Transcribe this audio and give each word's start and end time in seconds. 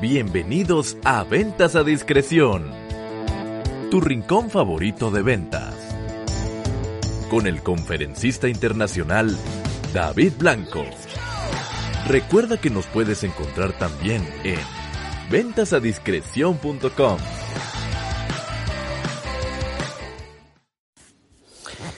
Bienvenidos 0.00 0.96
a 1.04 1.24
Ventas 1.24 1.76
a 1.76 1.84
Discreción, 1.84 2.72
tu 3.90 4.00
rincón 4.00 4.48
favorito 4.48 5.10
de 5.10 5.20
ventas. 5.20 5.74
Con 7.28 7.46
el 7.46 7.62
conferencista 7.62 8.48
internacional 8.48 9.36
David 9.92 10.32
Blanco. 10.38 10.84
Recuerda 12.08 12.58
que 12.58 12.70
nos 12.70 12.86
puedes 12.86 13.24
encontrar 13.24 13.78
también 13.78 14.26
en 14.42 14.58
ventasadiscreción.com. 15.30 17.18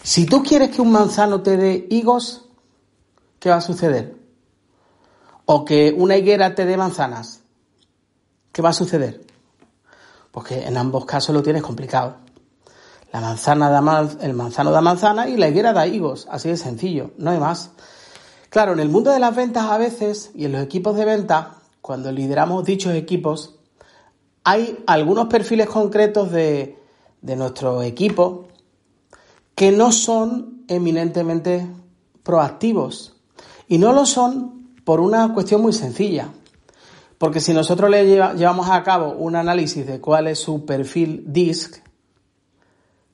Si 0.02 0.26
tú 0.26 0.42
quieres 0.42 0.70
que 0.70 0.82
un 0.82 0.90
manzano 0.90 1.40
te 1.42 1.56
dé 1.56 1.86
higos, 1.88 2.48
¿qué 3.38 3.50
va 3.50 3.56
a 3.58 3.60
suceder? 3.60 4.16
O 5.44 5.64
que 5.64 5.94
una 5.96 6.16
higuera 6.16 6.56
te 6.56 6.66
dé 6.66 6.76
manzanas, 6.76 7.41
¿qué 8.52 8.62
va 8.62 8.70
a 8.70 8.74
suceder? 8.74 9.24
Porque 10.30 10.66
en 10.66 10.76
ambos 10.76 11.04
casos 11.04 11.34
lo 11.34 11.42
tienes 11.42 11.62
complicado. 11.62 12.16
La 13.12 13.20
manzana 13.20 13.68
da 13.68 14.08
el 14.22 14.34
manzano 14.34 14.70
da 14.70 14.80
manzana 14.80 15.28
y 15.28 15.36
la 15.36 15.48
higuera 15.48 15.72
da 15.72 15.86
higos, 15.86 16.26
así 16.30 16.48
de 16.48 16.56
sencillo, 16.56 17.10
no 17.18 17.30
hay 17.30 17.38
más. 17.38 17.70
Claro, 18.48 18.72
en 18.72 18.80
el 18.80 18.88
mundo 18.88 19.10
de 19.10 19.18
las 19.18 19.34
ventas 19.34 19.64
a 19.64 19.78
veces 19.78 20.30
y 20.34 20.44
en 20.44 20.52
los 20.52 20.62
equipos 20.62 20.96
de 20.96 21.04
venta, 21.04 21.56
cuando 21.80 22.12
lideramos 22.12 22.64
dichos 22.64 22.94
equipos, 22.94 23.56
hay 24.44 24.82
algunos 24.86 25.26
perfiles 25.26 25.68
concretos 25.68 26.30
de, 26.30 26.78
de 27.20 27.36
nuestro 27.36 27.82
equipo 27.82 28.48
que 29.54 29.72
no 29.72 29.92
son 29.92 30.64
eminentemente 30.68 31.66
proactivos. 32.22 33.14
Y 33.68 33.78
no 33.78 33.92
lo 33.92 34.06
son 34.06 34.74
por 34.84 35.00
una 35.00 35.32
cuestión 35.32 35.62
muy 35.62 35.72
sencilla. 35.72 36.28
Porque 37.22 37.38
si 37.38 37.54
nosotros 37.54 37.88
le 37.88 38.04
llevamos 38.04 38.68
a 38.68 38.82
cabo 38.82 39.12
un 39.12 39.36
análisis 39.36 39.86
de 39.86 40.00
cuál 40.00 40.26
es 40.26 40.40
su 40.40 40.66
perfil 40.66 41.22
DISC, 41.28 41.80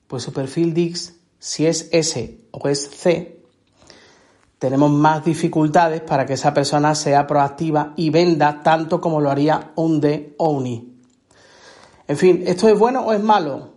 pues 0.06 0.22
su 0.22 0.33
perfil 0.33 0.72
DISC, 0.72 1.14
si 1.38 1.66
es 1.66 1.91
S 1.92 2.41
o 2.50 2.68
es 2.70 2.88
C, 2.88 3.42
tenemos 4.58 4.91
más 4.91 5.27
dificultades 5.27 6.00
para 6.00 6.24
que 6.24 6.33
esa 6.33 6.55
persona 6.55 6.94
sea 6.94 7.27
proactiva 7.27 7.92
y 7.96 8.08
venda 8.08 8.62
tanto 8.62 8.98
como 8.98 9.20
lo 9.20 9.30
haría 9.30 9.72
un 9.74 10.00
D 10.00 10.34
o 10.38 10.52
un 10.52 10.66
I. 10.66 10.98
En 12.06 12.16
fin, 12.16 12.44
¿esto 12.46 12.66
es 12.66 12.78
bueno 12.78 13.02
o 13.02 13.12
es 13.12 13.22
malo? 13.22 13.74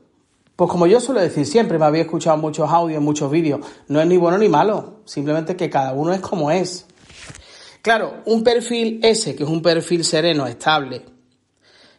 Pues 0.56 0.72
como 0.72 0.88
yo 0.88 1.02
suelo 1.02 1.20
decir 1.20 1.46
siempre, 1.46 1.78
me 1.78 1.84
había 1.84 2.04
escuchado 2.04 2.38
muchos 2.38 2.72
audios, 2.72 3.04
muchos 3.04 3.30
vídeos, 3.30 3.60
no 3.90 4.00
es 4.00 4.08
ni 4.08 4.16
bueno 4.16 4.38
ni 4.38 4.48
malo, 4.48 5.02
simplemente 5.04 5.58
que 5.58 5.70
cada 5.70 5.92
uno 5.92 6.14
es 6.14 6.22
como 6.22 6.52
es. 6.52 6.88
Claro, 7.82 8.22
un 8.26 8.44
perfil 8.44 9.00
ese, 9.02 9.36
que 9.36 9.44
es 9.44 9.50
un 9.50 9.64
perfil 9.64 10.04
sereno, 10.04 10.46
estable, 10.46 11.04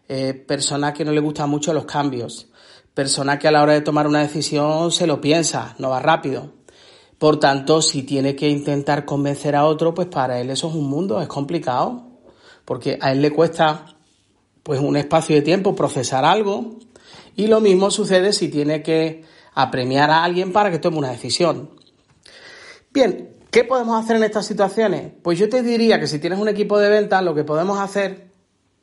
eh, 0.08 0.32
persona 0.32 0.92
que 0.92 1.04
no 1.04 1.10
le 1.10 1.20
gustan 1.20 1.50
mucho 1.50 1.72
los 1.72 1.86
cambios, 1.86 2.46
persona 2.94 3.36
que 3.38 3.48
a 3.48 3.50
la 3.50 3.62
hora 3.62 3.72
de 3.72 3.80
tomar 3.80 4.06
una 4.06 4.20
decisión 4.20 4.92
se 4.92 5.08
lo 5.08 5.20
piensa, 5.20 5.74
no 5.78 5.90
va 5.90 5.98
rápido. 5.98 6.52
Por 7.18 7.40
tanto, 7.40 7.82
si 7.82 8.04
tiene 8.04 8.36
que 8.36 8.48
intentar 8.48 9.04
convencer 9.04 9.56
a 9.56 9.64
otro, 9.64 9.92
pues 9.92 10.06
para 10.06 10.40
él 10.40 10.50
eso 10.50 10.68
es 10.68 10.74
un 10.74 10.88
mundo, 10.88 11.20
es 11.20 11.28
complicado, 11.28 12.06
porque 12.64 12.98
a 13.00 13.10
él 13.10 13.20
le 13.20 13.32
cuesta 13.32 13.86
pues 14.62 14.78
un 14.78 14.96
espacio 14.96 15.34
de 15.34 15.42
tiempo 15.42 15.74
procesar 15.74 16.24
algo, 16.24 16.78
y 17.34 17.48
lo 17.48 17.60
mismo 17.60 17.90
sucede 17.90 18.32
si 18.32 18.48
tiene 18.48 18.82
que 18.82 19.24
apremiar 19.54 20.10
a 20.10 20.22
alguien 20.22 20.52
para 20.52 20.70
que 20.70 20.78
tome 20.78 20.98
una 20.98 21.10
decisión. 21.10 21.70
Bien, 22.92 23.41
¿qué 23.52 23.64
podemos 23.64 24.02
hacer 24.02 24.16
en 24.16 24.24
estas 24.24 24.46
situaciones? 24.46 25.12
Pues 25.22 25.38
yo 25.38 25.48
te 25.48 25.62
diría 25.62 26.00
que 26.00 26.08
si 26.08 26.18
tienes 26.18 26.40
un 26.40 26.48
equipo 26.48 26.78
de 26.80 26.88
ventas, 26.88 27.22
lo 27.22 27.34
que 27.34 27.44
podemos 27.44 27.78
hacer, 27.78 28.32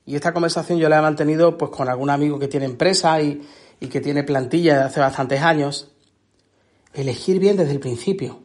y 0.05 0.15
esta 0.15 0.31
conversación 0.31 0.79
yo 0.79 0.87
la 0.87 0.99
he 0.99 1.01
mantenido 1.01 1.57
pues 1.57 1.71
con 1.71 1.89
algún 1.89 2.09
amigo 2.09 2.39
que 2.39 2.47
tiene 2.47 2.67
empresa 2.67 3.19
y, 3.21 3.41
y 3.79 3.87
que 3.87 3.99
tiene 3.99 4.23
plantilla 4.23 4.77
de 4.77 4.83
hace 4.83 4.99
bastantes 4.99 5.41
años, 5.41 5.91
elegir 6.93 7.39
bien 7.39 7.57
desde 7.57 7.71
el 7.71 7.79
principio. 7.79 8.41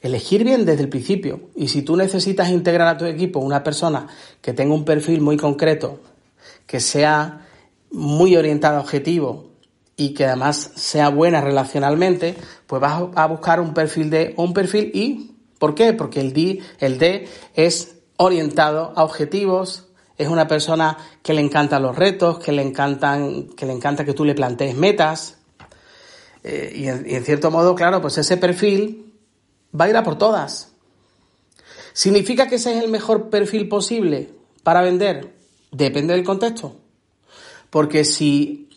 Elegir 0.00 0.44
bien 0.44 0.64
desde 0.64 0.82
el 0.82 0.90
principio. 0.90 1.48
Y 1.56 1.68
si 1.68 1.82
tú 1.82 1.96
necesitas 1.96 2.50
integrar 2.50 2.88
a 2.88 2.98
tu 2.98 3.06
equipo 3.06 3.40
una 3.40 3.64
persona 3.64 4.06
que 4.42 4.52
tenga 4.52 4.74
un 4.74 4.84
perfil 4.84 5.22
muy 5.22 5.38
concreto, 5.38 6.00
que 6.66 6.78
sea 6.78 7.46
muy 7.90 8.36
orientada 8.36 8.78
a 8.78 8.80
objetivo 8.82 9.47
y 9.98 10.14
que 10.14 10.26
además 10.26 10.70
sea 10.76 11.08
buena 11.08 11.40
relacionalmente, 11.40 12.36
pues 12.68 12.80
vas 12.80 13.02
a 13.16 13.26
buscar 13.26 13.60
un 13.60 13.74
perfil 13.74 14.10
D 14.10 14.32
o 14.36 14.44
un 14.44 14.54
perfil 14.54 14.92
I. 14.94 15.34
¿Por 15.58 15.74
qué? 15.74 15.92
Porque 15.92 16.20
el 16.20 16.32
D, 16.32 16.62
el 16.78 16.98
D 16.98 17.28
es 17.54 17.96
orientado 18.16 18.92
a 18.94 19.02
objetivos, 19.02 19.88
es 20.16 20.28
una 20.28 20.46
persona 20.46 20.96
que 21.20 21.34
le 21.34 21.40
encantan 21.40 21.82
los 21.82 21.96
retos, 21.96 22.38
que 22.38 22.52
le 22.52 22.62
encantan, 22.62 23.48
que 23.56 23.66
le 23.66 23.72
encanta 23.72 24.04
que 24.04 24.14
tú 24.14 24.24
le 24.24 24.36
plantees 24.36 24.76
metas. 24.76 25.38
Eh, 26.44 26.72
y, 26.76 26.86
en, 26.86 27.04
y 27.04 27.16
en 27.16 27.24
cierto 27.24 27.50
modo, 27.50 27.74
claro, 27.74 28.00
pues 28.00 28.18
ese 28.18 28.36
perfil 28.36 29.12
va 29.78 29.86
a 29.86 29.88
ir 29.90 29.96
a 29.96 30.04
por 30.04 30.16
todas. 30.16 30.70
¿Significa 31.92 32.46
que 32.46 32.54
ese 32.54 32.78
es 32.78 32.84
el 32.84 32.88
mejor 32.88 33.30
perfil 33.30 33.68
posible 33.68 34.30
para 34.62 34.80
vender? 34.80 35.34
Depende 35.72 36.14
del 36.14 36.22
contexto. 36.22 36.76
Porque 37.68 38.04
si 38.04 38.67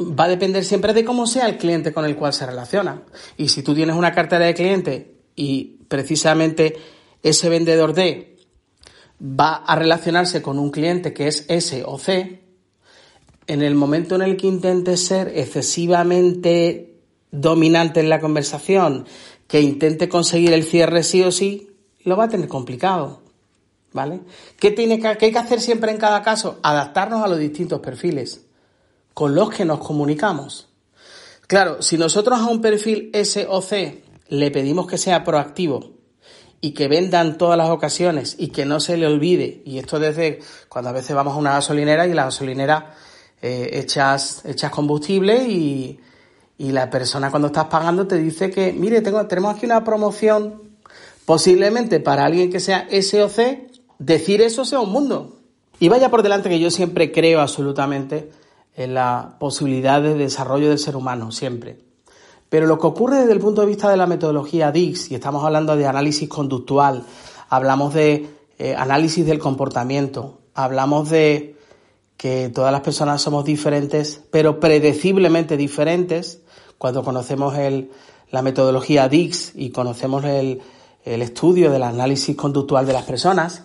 va 0.00 0.24
a 0.24 0.28
depender 0.28 0.64
siempre 0.64 0.94
de 0.94 1.04
cómo 1.04 1.26
sea 1.26 1.48
el 1.48 1.58
cliente 1.58 1.92
con 1.92 2.04
el 2.04 2.16
cual 2.16 2.32
se 2.32 2.46
relaciona. 2.46 3.02
Y 3.36 3.48
si 3.48 3.62
tú 3.62 3.74
tienes 3.74 3.96
una 3.96 4.12
cartera 4.12 4.46
de 4.46 4.54
cliente 4.54 5.14
y 5.34 5.78
precisamente 5.88 6.76
ese 7.22 7.48
vendedor 7.48 7.94
D 7.94 8.36
va 9.20 9.56
a 9.56 9.74
relacionarse 9.74 10.40
con 10.42 10.58
un 10.58 10.70
cliente 10.70 11.12
que 11.12 11.26
es 11.26 11.44
S 11.48 11.82
o 11.84 11.98
C, 11.98 12.42
en 13.46 13.62
el 13.62 13.74
momento 13.74 14.14
en 14.14 14.22
el 14.22 14.36
que 14.36 14.46
intentes 14.46 15.04
ser 15.04 15.32
excesivamente 15.34 17.00
dominante 17.30 18.00
en 18.00 18.08
la 18.08 18.20
conversación, 18.20 19.06
que 19.48 19.60
intente 19.60 20.08
conseguir 20.08 20.52
el 20.52 20.64
cierre 20.64 21.02
sí 21.02 21.22
o 21.22 21.32
sí, 21.32 21.70
lo 22.04 22.16
va 22.16 22.24
a 22.24 22.28
tener 22.28 22.48
complicado. 22.48 23.22
¿Vale? 23.90 24.20
¿Qué, 24.60 24.70
tiene 24.70 25.00
que, 25.00 25.16
¿Qué 25.16 25.26
hay 25.26 25.32
que 25.32 25.38
hacer 25.38 25.62
siempre 25.62 25.90
en 25.90 25.96
cada 25.96 26.22
caso? 26.22 26.58
Adaptarnos 26.62 27.24
a 27.24 27.26
los 27.26 27.38
distintos 27.38 27.80
perfiles 27.80 28.47
con 29.18 29.34
los 29.34 29.50
que 29.50 29.64
nos 29.64 29.80
comunicamos. 29.80 30.68
Claro, 31.48 31.82
si 31.82 31.98
nosotros 31.98 32.38
a 32.38 32.44
un 32.46 32.60
perfil 32.60 33.10
S 33.12 33.48
o 33.50 33.60
C 33.60 34.04
le 34.28 34.52
pedimos 34.52 34.86
que 34.86 34.96
sea 34.96 35.24
proactivo 35.24 35.90
y 36.60 36.70
que 36.70 36.86
venda 36.86 37.20
en 37.20 37.36
todas 37.36 37.58
las 37.58 37.68
ocasiones 37.70 38.36
y 38.38 38.50
que 38.50 38.64
no 38.64 38.78
se 38.78 38.96
le 38.96 39.08
olvide, 39.08 39.60
y 39.64 39.78
esto 39.78 39.98
desde 39.98 40.38
cuando 40.68 40.90
a 40.90 40.92
veces 40.92 41.16
vamos 41.16 41.34
a 41.34 41.38
una 41.38 41.54
gasolinera 41.54 42.06
y 42.06 42.14
la 42.14 42.26
gasolinera 42.26 42.94
eh, 43.42 43.70
echas, 43.72 44.44
combustible 44.70 45.48
y, 45.48 45.98
y 46.56 46.70
la 46.70 46.88
persona 46.88 47.32
cuando 47.32 47.48
estás 47.48 47.64
pagando 47.64 48.06
te 48.06 48.18
dice 48.18 48.52
que, 48.52 48.72
mire, 48.72 49.00
tengo, 49.00 49.26
tenemos 49.26 49.56
aquí 49.56 49.66
una 49.66 49.82
promoción 49.82 50.62
posiblemente 51.24 51.98
para 51.98 52.24
alguien 52.24 52.52
que 52.52 52.60
sea 52.60 52.86
S 52.88 53.20
o 53.20 53.28
C 53.28 53.66
decir 53.98 54.42
eso 54.42 54.64
sea 54.64 54.78
un 54.78 54.92
mundo. 54.92 55.40
Y 55.80 55.88
vaya 55.88 56.08
por 56.08 56.22
delante 56.22 56.48
que 56.48 56.60
yo 56.60 56.70
siempre 56.70 57.10
creo 57.10 57.40
absolutamente 57.40 58.37
en 58.78 58.94
la 58.94 59.34
posibilidad 59.40 60.00
de 60.00 60.14
desarrollo 60.14 60.68
del 60.68 60.78
ser 60.78 60.94
humano, 60.94 61.32
siempre. 61.32 61.80
Pero 62.48 62.66
lo 62.66 62.78
que 62.78 62.86
ocurre 62.86 63.16
desde 63.16 63.32
el 63.32 63.40
punto 63.40 63.60
de 63.60 63.66
vista 63.66 63.90
de 63.90 63.96
la 63.96 64.06
metodología 64.06 64.70
DIX, 64.70 65.10
y 65.10 65.16
estamos 65.16 65.44
hablando 65.44 65.76
de 65.76 65.84
análisis 65.84 66.28
conductual, 66.28 67.02
hablamos 67.48 67.92
de 67.92 68.30
eh, 68.56 68.76
análisis 68.76 69.26
del 69.26 69.40
comportamiento, 69.40 70.38
hablamos 70.54 71.10
de 71.10 71.56
que 72.16 72.50
todas 72.54 72.70
las 72.70 72.82
personas 72.82 73.20
somos 73.20 73.44
diferentes, 73.44 74.22
pero 74.30 74.60
predeciblemente 74.60 75.56
diferentes, 75.56 76.40
cuando 76.78 77.02
conocemos 77.02 77.58
el, 77.58 77.90
la 78.30 78.42
metodología 78.42 79.08
DIX 79.08 79.54
y 79.56 79.70
conocemos 79.70 80.24
el, 80.24 80.62
el 81.04 81.22
estudio 81.22 81.72
del 81.72 81.82
análisis 81.82 82.36
conductual 82.36 82.86
de 82.86 82.92
las 82.92 83.04
personas, 83.04 83.64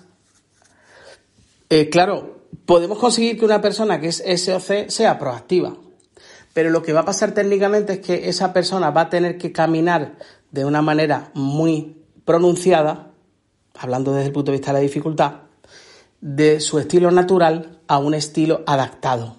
eh, 1.70 1.90
claro, 1.90 2.43
podemos 2.66 2.98
conseguir 2.98 3.38
que 3.38 3.46
una 3.46 3.62
persona 3.62 4.00
que 4.00 4.08
es 4.08 4.24
SOC 4.44 4.90
sea 4.90 5.20
proactiva, 5.20 5.76
pero 6.54 6.70
lo 6.70 6.84
que 6.84 6.94
va 6.94 7.02
a 7.02 7.06
pasar 7.06 7.34
técnicamente 7.34 7.94
es 7.94 8.00
que 8.00 8.30
esa 8.30 8.54
persona 8.54 8.92
va 8.92 9.02
a 9.02 9.10
tener 9.10 9.38
que 9.38 9.52
caminar 9.52 10.18
de 10.52 10.66
una 10.66 10.82
manera 10.82 11.32
muy 11.34 11.98
pronunciada, 12.26 13.12
hablando 13.78 14.14
desde 14.14 14.28
el 14.28 14.34
punto 14.34 14.52
de 14.52 14.58
vista 14.58 14.72
de 14.72 14.80
la 14.80 14.84
dificultad, 14.84 15.34
de 16.22 16.60
su 16.60 16.80
estilo 16.80 17.12
natural 17.12 17.80
a 17.88 17.98
un 17.98 18.14
estilo 18.14 18.64
adaptado. 18.66 19.38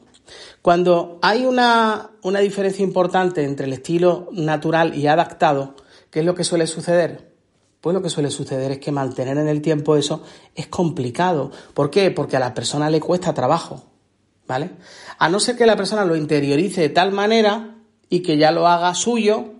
Cuando 0.60 1.18
hay 1.22 1.44
una, 1.44 2.10
una 2.22 2.40
diferencia 2.40 2.82
importante 2.82 3.44
entre 3.44 3.66
el 3.66 3.74
estilo 3.74 4.28
natural 4.32 4.96
y 4.96 5.06
adaptado, 5.06 5.76
¿qué 6.10 6.20
es 6.20 6.26
lo 6.26 6.34
que 6.34 6.44
suele 6.44 6.66
suceder? 6.66 7.33
Pues 7.84 7.92
lo 7.92 8.00
que 8.00 8.08
suele 8.08 8.30
suceder 8.30 8.72
es 8.72 8.78
que 8.78 8.90
mantener 8.90 9.36
en 9.36 9.46
el 9.46 9.60
tiempo 9.60 9.94
eso 9.94 10.22
es 10.54 10.68
complicado. 10.68 11.50
¿Por 11.74 11.90
qué? 11.90 12.10
Porque 12.10 12.34
a 12.34 12.40
la 12.40 12.54
persona 12.54 12.88
le 12.88 12.98
cuesta 12.98 13.34
trabajo, 13.34 13.84
¿vale? 14.46 14.70
A 15.18 15.28
no 15.28 15.38
ser 15.38 15.54
que 15.54 15.66
la 15.66 15.76
persona 15.76 16.02
lo 16.06 16.16
interiorice 16.16 16.80
de 16.80 16.88
tal 16.88 17.12
manera 17.12 17.74
y 18.08 18.20
que 18.20 18.38
ya 18.38 18.52
lo 18.52 18.66
haga 18.66 18.94
suyo 18.94 19.52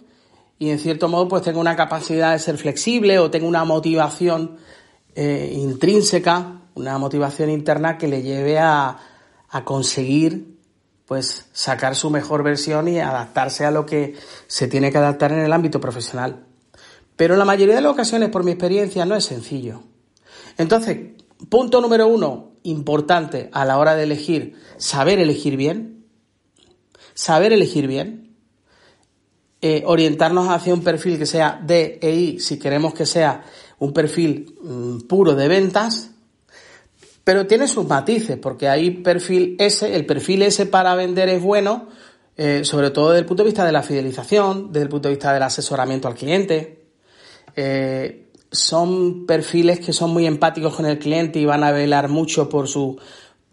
y 0.58 0.70
en 0.70 0.78
cierto 0.78 1.10
modo 1.10 1.28
pues 1.28 1.42
tenga 1.42 1.58
una 1.60 1.76
capacidad 1.76 2.32
de 2.32 2.38
ser 2.38 2.56
flexible 2.56 3.18
o 3.18 3.30
tenga 3.30 3.46
una 3.46 3.66
motivación 3.66 4.56
eh, 5.14 5.52
intrínseca 5.54 6.62
una 6.72 6.96
motivación 6.96 7.50
interna 7.50 7.98
que 7.98 8.08
le 8.08 8.22
lleve 8.22 8.58
a, 8.58 8.96
a 9.50 9.64
conseguir 9.66 10.56
pues 11.04 11.50
sacar 11.52 11.94
su 11.94 12.08
mejor 12.08 12.42
versión 12.42 12.88
y 12.88 13.00
adaptarse 13.00 13.66
a 13.66 13.70
lo 13.70 13.84
que 13.84 14.16
se 14.46 14.66
tiene 14.66 14.90
que 14.90 14.96
adaptar 14.96 15.30
en 15.32 15.40
el 15.40 15.52
ámbito 15.52 15.78
profesional. 15.78 16.53
Pero 17.16 17.34
en 17.34 17.38
la 17.38 17.44
mayoría 17.44 17.76
de 17.76 17.80
las 17.80 17.92
ocasiones, 17.92 18.30
por 18.30 18.44
mi 18.44 18.52
experiencia, 18.52 19.04
no 19.04 19.14
es 19.14 19.24
sencillo. 19.24 19.82
Entonces, 20.58 20.98
punto 21.48 21.80
número 21.80 22.08
uno, 22.08 22.52
importante 22.64 23.50
a 23.52 23.64
la 23.64 23.78
hora 23.78 23.94
de 23.94 24.04
elegir, 24.04 24.56
saber 24.78 25.18
elegir 25.18 25.56
bien. 25.56 26.04
Saber 27.14 27.52
elegir 27.52 27.86
bien. 27.86 28.34
Eh, 29.60 29.82
orientarnos 29.86 30.48
hacia 30.48 30.74
un 30.74 30.82
perfil 30.82 31.18
que 31.18 31.26
sea 31.26 31.60
D 31.64 31.98
e 32.02 32.14
I 32.14 32.40
si 32.40 32.58
queremos 32.58 32.92
que 32.92 33.06
sea 33.06 33.44
un 33.78 33.92
perfil 33.92 34.54
mm, 34.62 34.98
puro 35.06 35.34
de 35.34 35.48
ventas. 35.48 36.10
Pero 37.22 37.46
tiene 37.46 37.66
sus 37.66 37.86
matices, 37.86 38.36
porque 38.36 38.68
hay 38.68 38.90
perfil 38.90 39.56
S, 39.58 39.94
el 39.94 40.04
perfil 40.04 40.42
S 40.42 40.66
para 40.66 40.94
vender 40.94 41.30
es 41.30 41.42
bueno, 41.42 41.88
eh, 42.36 42.64
sobre 42.64 42.90
todo 42.90 43.10
desde 43.10 43.20
el 43.20 43.26
punto 43.26 43.42
de 43.42 43.48
vista 43.48 43.64
de 43.64 43.72
la 43.72 43.82
fidelización, 43.82 44.70
desde 44.70 44.82
el 44.82 44.88
punto 44.90 45.08
de 45.08 45.14
vista 45.14 45.32
del 45.32 45.42
asesoramiento 45.42 46.08
al 46.08 46.14
cliente. 46.14 46.83
Eh, 47.56 48.30
son 48.50 49.26
perfiles 49.26 49.80
que 49.80 49.92
son 49.92 50.10
muy 50.10 50.26
empáticos 50.26 50.74
con 50.74 50.86
el 50.86 50.98
cliente 50.98 51.38
y 51.40 51.44
van 51.44 51.64
a 51.64 51.72
velar 51.72 52.08
mucho 52.08 52.48
por 52.48 52.68
su 52.68 52.98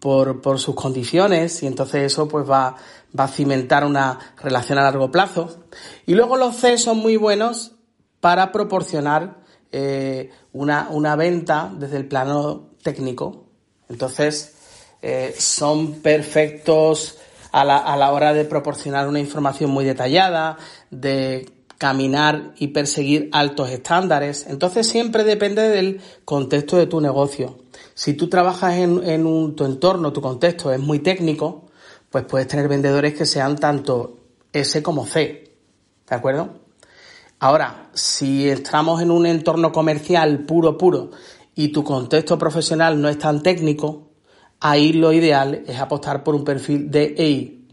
por, 0.02 0.40
por 0.40 0.58
sus 0.58 0.74
condiciones 0.74 1.62
y 1.62 1.68
entonces 1.68 2.02
eso 2.12 2.26
pues 2.26 2.48
va, 2.50 2.74
va 3.18 3.24
a 3.24 3.28
cimentar 3.28 3.84
una 3.84 4.18
relación 4.42 4.78
a 4.78 4.82
largo 4.82 5.12
plazo. 5.12 5.64
Y 6.06 6.14
luego 6.14 6.36
los 6.36 6.56
C 6.56 6.76
son 6.76 6.98
muy 6.98 7.16
buenos 7.16 7.72
para 8.18 8.50
proporcionar 8.50 9.36
eh, 9.70 10.30
una, 10.52 10.88
una 10.90 11.14
venta 11.14 11.70
desde 11.72 11.98
el 11.98 12.08
plano 12.08 12.70
técnico. 12.82 13.44
Entonces, 13.88 14.54
eh, 15.02 15.34
son 15.38 16.00
perfectos 16.00 17.18
a 17.52 17.64
la, 17.64 17.76
a 17.76 17.96
la 17.96 18.12
hora 18.12 18.32
de 18.32 18.44
proporcionar 18.44 19.06
una 19.06 19.20
información 19.20 19.70
muy 19.70 19.84
detallada, 19.84 20.58
de 20.90 21.48
caminar 21.82 22.54
y 22.58 22.68
perseguir 22.68 23.28
altos 23.32 23.68
estándares. 23.68 24.46
Entonces 24.48 24.86
siempre 24.86 25.24
depende 25.24 25.68
del 25.68 26.00
contexto 26.24 26.76
de 26.76 26.86
tu 26.86 27.00
negocio. 27.00 27.58
Si 27.94 28.14
tú 28.14 28.28
trabajas 28.28 28.74
en, 28.74 29.26
un, 29.26 29.56
tu 29.56 29.64
entorno, 29.64 30.12
tu 30.12 30.22
contexto 30.22 30.72
es 30.72 30.78
muy 30.78 31.00
técnico, 31.00 31.64
pues 32.08 32.24
puedes 32.24 32.46
tener 32.46 32.68
vendedores 32.68 33.14
que 33.14 33.26
sean 33.26 33.56
tanto 33.56 34.20
S 34.52 34.80
como 34.80 35.06
C. 35.06 35.56
¿De 36.08 36.14
acuerdo? 36.14 36.50
Ahora, 37.40 37.90
si 37.94 38.48
entramos 38.48 39.02
en 39.02 39.10
un 39.10 39.26
entorno 39.26 39.72
comercial 39.72 40.44
puro, 40.46 40.78
puro, 40.78 41.10
y 41.56 41.72
tu 41.72 41.82
contexto 41.82 42.38
profesional 42.38 43.02
no 43.02 43.08
es 43.08 43.18
tan 43.18 43.42
técnico, 43.42 44.12
ahí 44.60 44.92
lo 44.92 45.12
ideal 45.12 45.64
es 45.66 45.80
apostar 45.80 46.22
por 46.22 46.36
un 46.36 46.44
perfil 46.44 46.92
de 46.92 47.16
EI. 47.18 47.66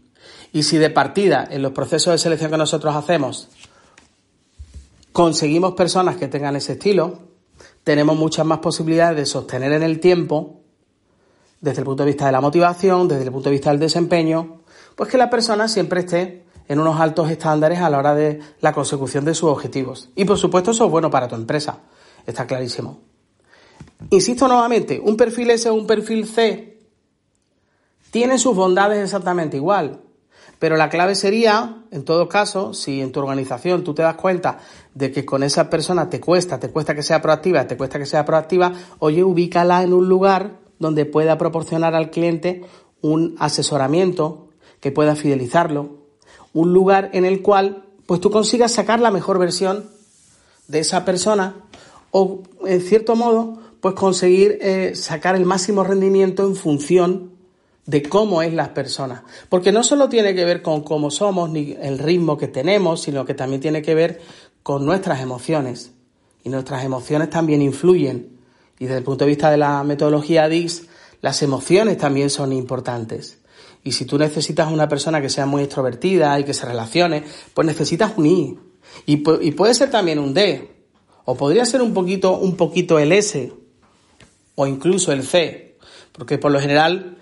Y 0.52 0.64
si 0.64 0.78
de 0.78 0.90
partida, 0.90 1.46
en 1.48 1.62
los 1.62 1.70
procesos 1.70 2.12
de 2.12 2.18
selección 2.18 2.50
que 2.50 2.56
nosotros 2.56 2.96
hacemos, 2.96 3.48
conseguimos 5.12 5.74
personas 5.74 6.16
que 6.16 6.28
tengan 6.28 6.56
ese 6.56 6.72
estilo, 6.72 7.18
tenemos 7.84 8.16
muchas 8.16 8.46
más 8.46 8.58
posibilidades 8.58 9.16
de 9.16 9.26
sostener 9.26 9.72
en 9.72 9.82
el 9.82 10.00
tiempo, 10.00 10.60
desde 11.60 11.80
el 11.80 11.84
punto 11.84 12.04
de 12.04 12.10
vista 12.10 12.26
de 12.26 12.32
la 12.32 12.40
motivación, 12.40 13.08
desde 13.08 13.24
el 13.24 13.32
punto 13.32 13.48
de 13.48 13.54
vista 13.54 13.70
del 13.70 13.80
desempeño, 13.80 14.62
pues 14.96 15.10
que 15.10 15.18
la 15.18 15.30
persona 15.30 15.68
siempre 15.68 16.00
esté 16.00 16.44
en 16.68 16.78
unos 16.78 17.00
altos 17.00 17.30
estándares 17.30 17.80
a 17.80 17.90
la 17.90 17.98
hora 17.98 18.14
de 18.14 18.40
la 18.60 18.72
consecución 18.72 19.24
de 19.24 19.34
sus 19.34 19.50
objetivos. 19.50 20.10
Y 20.14 20.24
por 20.24 20.38
supuesto 20.38 20.70
eso 20.70 20.84
es 20.84 20.90
bueno 20.90 21.10
para 21.10 21.28
tu 21.28 21.34
empresa, 21.34 21.80
está 22.26 22.46
clarísimo. 22.46 23.00
Insisto 24.10 24.46
nuevamente, 24.48 25.00
un 25.02 25.16
perfil 25.16 25.50
S 25.50 25.68
o 25.68 25.74
un 25.74 25.86
perfil 25.86 26.26
C 26.26 26.78
tienen 28.10 28.38
sus 28.38 28.54
bondades 28.54 29.02
exactamente 29.02 29.56
igual. 29.56 30.00
Pero 30.58 30.76
la 30.76 30.90
clave 30.90 31.14
sería, 31.14 31.84
en 31.90 32.04
todo 32.04 32.28
caso, 32.28 32.74
si 32.74 33.00
en 33.00 33.12
tu 33.12 33.20
organización 33.20 33.82
tú 33.82 33.94
te 33.94 34.02
das 34.02 34.16
cuenta 34.16 34.58
de 34.94 35.10
que 35.10 35.24
con 35.24 35.42
esa 35.42 35.70
persona 35.70 36.10
te 36.10 36.20
cuesta, 36.20 36.60
te 36.60 36.70
cuesta 36.70 36.94
que 36.94 37.02
sea 37.02 37.22
proactiva, 37.22 37.66
te 37.66 37.76
cuesta 37.76 37.98
que 37.98 38.06
sea 38.06 38.24
proactiva, 38.24 38.72
oye, 38.98 39.24
ubícala 39.24 39.82
en 39.82 39.92
un 39.94 40.08
lugar 40.08 40.58
donde 40.78 41.06
pueda 41.06 41.38
proporcionar 41.38 41.94
al 41.94 42.10
cliente 42.10 42.62
un 43.00 43.36
asesoramiento 43.38 44.48
que 44.80 44.92
pueda 44.92 45.16
fidelizarlo, 45.16 46.00
un 46.52 46.72
lugar 46.72 47.10
en 47.12 47.24
el 47.24 47.42
cual 47.42 47.84
pues 48.06 48.20
tú 48.20 48.30
consigas 48.30 48.72
sacar 48.72 49.00
la 49.00 49.10
mejor 49.10 49.38
versión 49.38 49.88
de 50.68 50.80
esa 50.80 51.04
persona 51.04 51.54
o 52.10 52.42
en 52.66 52.80
cierto 52.80 53.14
modo 53.14 53.58
pues 53.80 53.94
conseguir 53.94 54.58
eh, 54.60 54.92
sacar 54.94 55.36
el 55.36 55.46
máximo 55.46 55.84
rendimiento 55.84 56.44
en 56.44 56.56
función 56.56 57.39
de 57.90 58.04
cómo 58.04 58.40
es 58.40 58.54
las 58.54 58.68
personas. 58.68 59.22
Porque 59.48 59.72
no 59.72 59.82
solo 59.82 60.08
tiene 60.08 60.32
que 60.32 60.44
ver 60.44 60.62
con 60.62 60.82
cómo 60.82 61.10
somos 61.10 61.50
ni 61.50 61.76
el 61.82 61.98
ritmo 61.98 62.38
que 62.38 62.46
tenemos, 62.46 63.02
sino 63.02 63.24
que 63.24 63.34
también 63.34 63.60
tiene 63.60 63.82
que 63.82 63.96
ver 63.96 64.20
con 64.62 64.86
nuestras 64.86 65.20
emociones. 65.20 65.90
Y 66.44 66.50
nuestras 66.50 66.84
emociones 66.84 67.30
también 67.30 67.62
influyen. 67.62 68.38
Y 68.78 68.84
desde 68.84 68.98
el 68.98 69.04
punto 69.04 69.24
de 69.24 69.30
vista 69.30 69.50
de 69.50 69.56
la 69.56 69.82
metodología 69.82 70.48
DIX, 70.48 70.84
las 71.20 71.42
emociones 71.42 71.98
también 71.98 72.30
son 72.30 72.52
importantes. 72.52 73.38
Y 73.82 73.90
si 73.90 74.04
tú 74.04 74.18
necesitas 74.18 74.70
una 74.70 74.88
persona 74.88 75.20
que 75.20 75.28
sea 75.28 75.46
muy 75.46 75.62
extrovertida 75.62 76.38
y 76.38 76.44
que 76.44 76.54
se 76.54 76.66
relacione, 76.66 77.24
pues 77.52 77.66
necesitas 77.66 78.12
un 78.16 78.26
I. 78.26 78.58
Y, 79.06 79.16
puede 79.16 79.74
ser 79.74 79.90
también 79.90 80.20
un 80.20 80.32
D. 80.32 80.70
O 81.24 81.34
podría 81.34 81.64
ser 81.64 81.82
un 81.82 81.92
poquito, 81.92 82.38
un 82.38 82.56
poquito 82.56 83.00
el 83.00 83.10
S. 83.10 83.52
O 84.54 84.66
incluso 84.68 85.10
el 85.10 85.24
C. 85.24 85.76
Porque 86.12 86.38
por 86.38 86.52
lo 86.52 86.60
general 86.60 87.16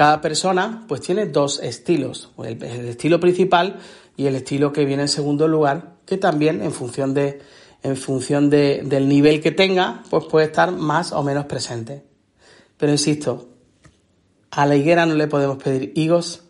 cada 0.00 0.22
persona 0.22 0.86
pues 0.88 1.02
tiene 1.02 1.26
dos 1.26 1.60
estilos, 1.62 2.30
el, 2.42 2.62
estilo 2.62 3.20
principal 3.20 3.80
y 4.16 4.28
el 4.28 4.34
estilo 4.34 4.72
que 4.72 4.86
viene 4.86 5.02
en 5.02 5.08
segundo 5.10 5.46
lugar, 5.46 5.96
que 6.06 6.16
también 6.16 6.62
en 6.62 6.72
función 6.72 7.12
de 7.12 7.42
en 7.82 7.98
función 7.98 8.48
de, 8.48 8.80
del 8.82 9.10
nivel 9.10 9.42
que 9.42 9.52
tenga, 9.52 10.02
pues 10.08 10.24
puede 10.24 10.46
estar 10.46 10.72
más 10.72 11.12
o 11.12 11.22
menos 11.22 11.44
presente. 11.44 12.02
Pero 12.78 12.92
insisto, 12.92 13.50
a 14.50 14.64
la 14.64 14.74
higuera 14.74 15.04
no 15.04 15.16
le 15.16 15.26
podemos 15.26 15.62
pedir 15.62 15.92
higos, 15.94 16.44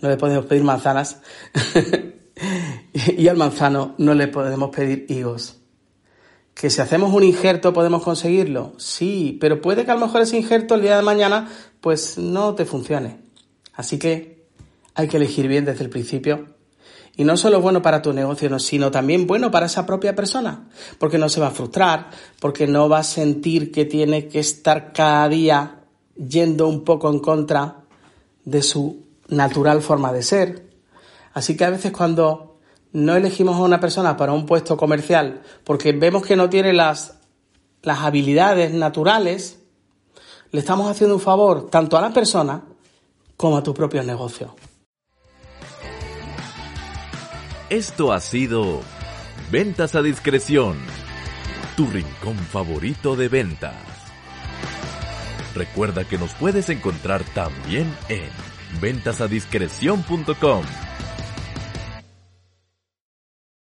no 0.00 0.08
le 0.08 0.16
podemos 0.16 0.46
pedir 0.46 0.64
manzanas 0.64 1.20
y 3.16 3.28
al 3.28 3.36
manzano 3.36 3.94
no 3.98 4.12
le 4.14 4.26
podemos 4.26 4.70
pedir 4.74 5.06
higos. 5.08 5.57
¿Que 6.58 6.70
si 6.70 6.80
hacemos 6.80 7.14
un 7.14 7.22
injerto 7.22 7.72
podemos 7.72 8.02
conseguirlo? 8.02 8.72
Sí, 8.78 9.38
pero 9.40 9.62
puede 9.62 9.84
que 9.84 9.92
a 9.92 9.94
lo 9.94 10.04
mejor 10.04 10.22
ese 10.22 10.36
injerto 10.36 10.74
el 10.74 10.82
día 10.82 10.96
de 10.96 11.02
mañana 11.02 11.48
pues 11.80 12.18
no 12.18 12.56
te 12.56 12.64
funcione. 12.64 13.20
Así 13.74 13.96
que 13.96 14.44
hay 14.96 15.06
que 15.06 15.18
elegir 15.18 15.46
bien 15.46 15.64
desde 15.64 15.84
el 15.84 15.90
principio. 15.90 16.48
Y 17.16 17.22
no 17.22 17.36
solo 17.36 17.60
bueno 17.60 17.80
para 17.80 18.02
tu 18.02 18.12
negocio, 18.12 18.58
sino 18.58 18.90
también 18.90 19.28
bueno 19.28 19.52
para 19.52 19.66
esa 19.66 19.86
propia 19.86 20.16
persona. 20.16 20.68
Porque 20.98 21.16
no 21.16 21.28
se 21.28 21.40
va 21.40 21.46
a 21.46 21.52
frustrar, 21.52 22.10
porque 22.40 22.66
no 22.66 22.88
va 22.88 22.98
a 22.98 23.04
sentir 23.04 23.70
que 23.70 23.84
tiene 23.84 24.26
que 24.26 24.40
estar 24.40 24.92
cada 24.92 25.28
día 25.28 25.82
yendo 26.16 26.66
un 26.66 26.82
poco 26.82 27.08
en 27.08 27.20
contra 27.20 27.84
de 28.44 28.62
su 28.62 29.04
natural 29.28 29.80
forma 29.80 30.12
de 30.12 30.24
ser. 30.24 30.68
Así 31.34 31.56
que 31.56 31.64
a 31.64 31.70
veces 31.70 31.92
cuando 31.92 32.47
no 32.92 33.16
elegimos 33.16 33.56
a 33.56 33.62
una 33.62 33.80
persona 33.80 34.16
para 34.16 34.32
un 34.32 34.46
puesto 34.46 34.76
comercial 34.76 35.42
porque 35.64 35.92
vemos 35.92 36.24
que 36.24 36.36
no 36.36 36.48
tiene 36.48 36.72
las, 36.72 37.18
las 37.82 38.00
habilidades 38.00 38.72
naturales, 38.72 39.58
le 40.50 40.60
estamos 40.60 40.90
haciendo 40.90 41.16
un 41.16 41.20
favor 41.20 41.68
tanto 41.70 41.96
a 41.96 42.00
la 42.00 42.12
persona 42.12 42.62
como 43.36 43.56
a 43.56 43.62
tu 43.62 43.74
propio 43.74 44.02
negocio. 44.02 44.54
Esto 47.70 48.12
ha 48.12 48.20
sido 48.20 48.80
Ventas 49.50 49.94
a 49.94 50.02
Discreción, 50.02 50.76
tu 51.76 51.86
rincón 51.86 52.36
favorito 52.36 53.14
de 53.14 53.28
ventas. 53.28 53.74
Recuerda 55.54 56.04
que 56.04 56.18
nos 56.18 56.32
puedes 56.34 56.68
encontrar 56.70 57.22
también 57.34 57.94
en 58.08 58.28
ventasadiscreción.com 58.80 60.87